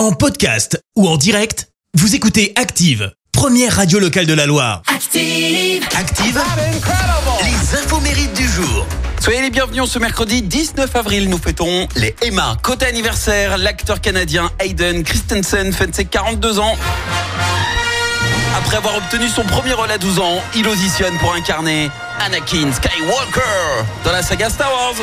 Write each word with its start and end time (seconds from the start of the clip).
En 0.00 0.12
podcast 0.12 0.82
ou 0.96 1.06
en 1.06 1.18
direct, 1.18 1.68
vous 1.92 2.14
écoutez 2.14 2.54
Active, 2.56 3.12
première 3.32 3.76
radio 3.76 3.98
locale 3.98 4.24
de 4.24 4.32
la 4.32 4.46
Loire. 4.46 4.80
Active. 4.86 5.86
Active, 5.94 6.40
les 7.44 7.78
infos 7.78 8.00
mérites 8.00 8.32
du 8.32 8.48
jour. 8.48 8.86
Soyez 9.20 9.42
les 9.42 9.50
bienvenus 9.50 9.84
ce 9.84 9.98
mercredi 9.98 10.40
19 10.40 10.96
avril. 10.96 11.28
Nous 11.28 11.36
fêtons 11.36 11.86
les 11.96 12.16
Emma. 12.22 12.56
Côté 12.62 12.86
anniversaire, 12.86 13.58
l'acteur 13.58 14.00
canadien 14.00 14.50
Hayden 14.58 15.04
Christensen 15.04 15.70
fête 15.70 15.94
ses 15.94 16.06
42 16.06 16.60
ans. 16.60 16.78
Après 18.70 18.88
avoir 18.88 18.98
obtenu 18.98 19.28
son 19.28 19.42
premier 19.42 19.72
rôle 19.72 19.90
à 19.90 19.98
12 19.98 20.20
ans, 20.20 20.40
il 20.54 20.68
auditionne 20.68 21.18
pour 21.18 21.34
incarner 21.34 21.90
Anakin 22.20 22.72
Skywalker 22.72 23.84
dans 24.04 24.12
la 24.12 24.22
saga 24.22 24.48
Star 24.48 24.70
Wars. 24.70 24.94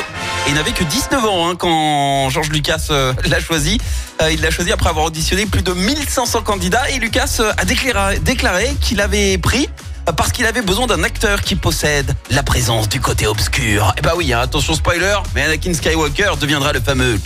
Et 0.46 0.48
il 0.48 0.54
n'avait 0.54 0.72
que 0.72 0.84
19 0.84 1.22
ans 1.26 1.50
hein, 1.50 1.54
quand 1.54 2.30
George 2.30 2.48
Lucas 2.48 2.86
euh, 2.88 3.12
l'a 3.26 3.40
choisi. 3.40 3.78
Euh, 4.22 4.32
il 4.32 4.40
l'a 4.40 4.50
choisi 4.50 4.72
après 4.72 4.88
avoir 4.88 5.04
auditionné 5.04 5.44
plus 5.44 5.60
de 5.60 5.74
1500 5.74 6.40
candidats 6.44 6.88
et 6.88 6.98
Lucas 6.98 7.40
euh, 7.40 7.52
a 7.58 7.66
déclaré, 7.66 8.74
qu'il 8.80 9.02
avait 9.02 9.36
pris 9.36 9.68
parce 10.16 10.32
qu'il 10.32 10.46
avait 10.46 10.62
besoin 10.62 10.86
d'un 10.86 11.02
acteur 11.02 11.42
qui 11.42 11.54
possède 11.54 12.14
la 12.30 12.42
présence 12.42 12.88
du 12.88 13.02
côté 13.02 13.26
obscur. 13.26 13.92
Et 13.98 14.00
bah 14.00 14.14
oui, 14.16 14.32
hein, 14.32 14.40
attention 14.40 14.72
spoiler, 14.72 15.18
mais 15.34 15.42
Anakin 15.42 15.74
Skywalker 15.74 16.30
deviendra 16.40 16.72
le 16.72 16.80
fameux 16.80 17.20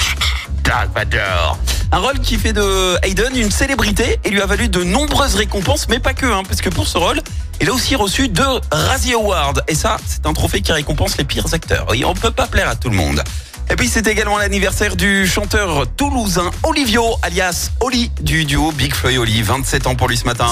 Dark 0.65 0.93
Vader. 0.93 1.53
Un 1.95 1.99
rôle 1.99 2.21
qui 2.21 2.39
fait 2.39 2.55
de 2.55 2.97
Hayden 3.03 3.37
une 3.37 3.51
célébrité 3.51 4.19
et 4.25 4.31
lui 4.31 4.41
a 4.41 4.47
valu 4.47 4.71
de 4.71 4.83
nombreuses 4.83 5.35
récompenses, 5.35 5.89
mais 5.91 5.99
pas 5.99 6.15
que, 6.15 6.25
hein, 6.25 6.43
parce 6.49 6.63
que 6.63 6.71
pour 6.71 6.89
ce 6.89 6.97
rôle, 6.97 7.21
il 7.61 7.69
a 7.69 7.73
aussi 7.75 7.97
reçu 7.97 8.29
deux 8.29 8.61
Razzie 8.71 9.13
Awards. 9.13 9.61
Et 9.69 9.75
ça, 9.75 9.99
c'est 10.07 10.25
un 10.25 10.33
trophée 10.33 10.63
qui 10.63 10.73
récompense 10.73 11.19
les 11.19 11.25
pires 11.25 11.53
acteurs. 11.53 11.87
Oui, 11.91 12.03
on 12.07 12.15
peut 12.15 12.31
pas 12.31 12.47
plaire 12.47 12.71
à 12.71 12.77
tout 12.77 12.89
le 12.89 12.97
monde. 12.97 13.23
Et 13.71 13.77
puis 13.77 13.89
c'est 13.89 14.07
également 14.07 14.39
l'anniversaire 14.39 14.97
du 14.97 15.27
chanteur 15.27 15.87
toulousain 15.99 16.51
Olivio, 16.63 17.05
alias 17.21 17.71
Oli, 17.81 18.11
du 18.23 18.47
duo 18.47 18.73
Big 18.73 18.95
Flo 18.95 19.11
et 19.11 19.19
Oli. 19.19 19.43
27 19.43 19.87
ans 19.87 19.95
pour 19.95 20.09
lui 20.09 20.17
ce 20.17 20.25
matin. 20.25 20.49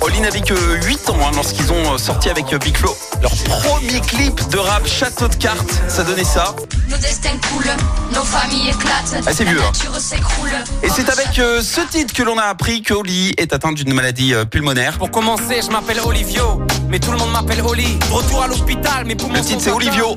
Oli 0.00 0.20
n'avait 0.20 0.40
que 0.42 0.54
8 0.84 1.10
ans 1.10 1.18
hein, 1.24 1.30
lorsqu'ils 1.34 1.72
ont 1.72 1.98
sorti 1.98 2.30
avec 2.30 2.54
Big 2.54 2.76
Flo 2.76 2.96
leur 3.20 3.32
premier 3.32 4.00
clip 4.00 4.48
de 4.48 4.58
rap 4.58 4.86
Château 4.86 5.28
de 5.28 5.34
cartes. 5.36 5.80
Ça 5.88 6.02
donnait 6.02 6.24
ça. 6.24 6.54
Nos 6.92 6.98
destins 6.98 7.38
coulent, 7.48 7.74
nos 8.12 8.22
familles 8.22 8.68
éclatent. 8.68 9.22
Ah, 9.26 9.32
c'est 9.32 9.44
la 9.44 9.52
vieux, 9.52 9.62
hein. 9.62 9.72
nature 9.72 9.96
s'écroule. 9.96 10.50
Et 10.82 10.90
c'est 10.90 11.08
avec 11.08 11.38
euh, 11.38 11.62
ce 11.62 11.80
titre 11.80 12.12
que 12.12 12.22
l'on 12.22 12.36
a 12.36 12.42
appris 12.42 12.82
que 12.82 12.92
Oli 12.92 13.32
est 13.38 13.54
atteint 13.54 13.72
d'une 13.72 13.94
maladie 13.94 14.34
euh, 14.34 14.44
pulmonaire. 14.44 14.98
Pour 14.98 15.10
commencer, 15.10 15.62
je 15.64 15.70
m'appelle 15.70 16.00
Olivio, 16.04 16.60
mais 16.90 16.98
tout 16.98 17.10
le 17.10 17.16
monde 17.16 17.32
m'appelle 17.32 17.62
Oli. 17.62 17.98
Retour 18.10 18.42
à 18.42 18.46
l'hôpital, 18.46 19.06
mes 19.06 19.14
poumons 19.14 19.32
Le 19.32 19.40
titre 19.40 19.60
sont 19.60 19.64
c'est. 19.64 19.70
Olivio. 19.70 20.14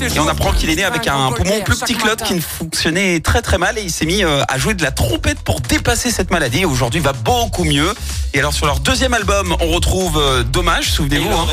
Et 0.00 0.18
on 0.18 0.26
apprend 0.26 0.50
qu'il 0.50 0.70
est 0.70 0.74
né 0.74 0.82
avec 0.82 1.06
un 1.06 1.30
poumon 1.30 1.60
plus 1.64 1.78
petit 1.78 1.94
que 1.94 2.08
l'autre 2.08 2.24
qui 2.24 2.34
ne 2.34 2.40
fonctionnait 2.40 3.20
très 3.20 3.40
très 3.40 3.58
mal 3.58 3.78
et 3.78 3.82
il 3.82 3.92
s'est 3.92 4.04
mis 4.04 4.24
euh, 4.24 4.42
à 4.48 4.58
jouer 4.58 4.74
de 4.74 4.82
la 4.82 4.90
trompette 4.90 5.38
pour 5.38 5.60
dépasser 5.60 6.10
cette 6.10 6.32
maladie. 6.32 6.62
Et 6.62 6.64
Aujourd'hui, 6.64 6.98
il 6.98 7.04
va 7.04 7.12
beaucoup 7.12 7.62
mieux. 7.62 7.94
Et 8.34 8.40
alors 8.40 8.52
sur 8.52 8.66
leur 8.66 8.80
deuxième 8.80 9.14
album, 9.14 9.54
on 9.60 9.68
retrouve 9.68 10.20
Dommage, 10.50 10.90
souvenez-vous. 10.90 11.30
Hein, 11.30 11.46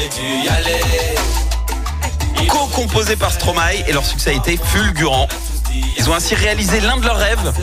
co-composé 2.75 3.15
par 3.15 3.31
Stromae 3.31 3.83
et 3.87 3.93
leur 3.93 4.05
succès 4.05 4.31
a 4.31 4.33
été 4.33 4.57
fulgurant. 4.57 5.27
Ils 5.97 6.09
ont 6.09 6.13
ainsi 6.13 6.35
réalisé 6.35 6.81
l'un 6.81 6.97
de 6.97 7.05
leurs 7.05 7.17
rêves, 7.17 7.53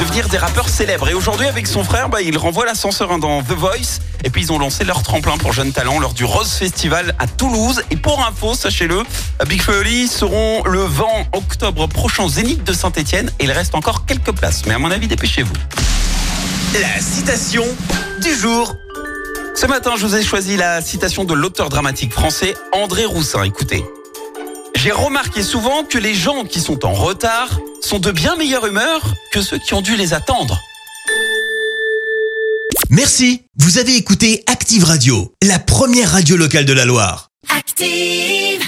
devenir 0.00 0.28
des 0.28 0.38
rappeurs 0.38 0.68
célèbres. 0.68 1.08
Et 1.08 1.14
aujourd'hui, 1.14 1.46
avec 1.46 1.66
son 1.66 1.84
frère, 1.84 2.08
bah, 2.08 2.22
ils 2.22 2.36
renvoient 2.38 2.64
l'ascenseur 2.64 3.12
hein, 3.12 3.18
dans 3.18 3.42
The 3.42 3.52
Voice. 3.52 4.00
Et 4.24 4.30
puis, 4.30 4.42
ils 4.42 4.52
ont 4.52 4.58
lancé 4.58 4.84
leur 4.84 5.02
tremplin 5.02 5.36
pour 5.36 5.52
jeunes 5.52 5.72
talents 5.72 6.00
lors 6.00 6.14
du 6.14 6.24
Rose 6.24 6.50
Festival 6.50 7.14
à 7.18 7.26
Toulouse. 7.26 7.82
Et 7.90 7.96
pour 7.96 8.24
info, 8.26 8.54
sachez-le, 8.54 9.02
Big 9.46 9.60
Flo 9.60 9.74
et 9.74 9.78
Oli 9.78 10.08
seront 10.08 10.62
le 10.64 10.80
vent 10.80 11.26
octobre 11.32 11.86
prochain 11.86 12.28
Zénith 12.28 12.64
de 12.64 12.72
Saint-Etienne. 12.72 13.30
Et 13.40 13.44
il 13.44 13.52
reste 13.52 13.74
encore 13.74 14.06
quelques 14.06 14.32
places. 14.32 14.64
Mais 14.66 14.74
à 14.74 14.78
mon 14.78 14.90
avis, 14.90 15.08
dépêchez-vous. 15.08 15.54
La 16.80 17.00
citation 17.00 17.64
du 18.22 18.34
jour. 18.34 18.74
Ce 19.54 19.66
matin, 19.66 19.92
je 19.96 20.06
vous 20.06 20.16
ai 20.16 20.22
choisi 20.22 20.56
la 20.56 20.80
citation 20.80 21.24
de 21.24 21.34
l'auteur 21.34 21.68
dramatique 21.68 22.12
français 22.12 22.54
André 22.72 23.04
Roussin. 23.04 23.42
Écoutez. 23.42 23.84
J'ai 24.84 24.92
remarqué 24.92 25.42
souvent 25.42 25.82
que 25.84 25.96
les 25.96 26.14
gens 26.14 26.44
qui 26.44 26.60
sont 26.60 26.84
en 26.84 26.92
retard 26.92 27.58
sont 27.80 27.98
de 27.98 28.10
bien 28.10 28.36
meilleure 28.36 28.66
humeur 28.66 29.14
que 29.32 29.40
ceux 29.40 29.56
qui 29.56 29.72
ont 29.72 29.80
dû 29.80 29.96
les 29.96 30.12
attendre. 30.12 30.60
Merci, 32.90 33.46
vous 33.56 33.78
avez 33.78 33.96
écouté 33.96 34.44
Active 34.46 34.84
Radio, 34.84 35.32
la 35.42 35.58
première 35.58 36.10
radio 36.10 36.36
locale 36.36 36.66
de 36.66 36.74
la 36.74 36.84
Loire. 36.84 37.30
Active. 37.48 38.63